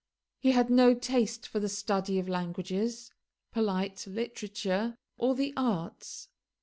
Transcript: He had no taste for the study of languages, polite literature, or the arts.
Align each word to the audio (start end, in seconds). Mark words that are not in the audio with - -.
He 0.39 0.53
had 0.53 0.71
no 0.71 0.95
taste 0.95 1.47
for 1.47 1.59
the 1.59 1.69
study 1.69 2.17
of 2.17 2.27
languages, 2.27 3.11
polite 3.51 4.07
literature, 4.07 4.95
or 5.19 5.35
the 5.35 5.53
arts. 5.55 6.29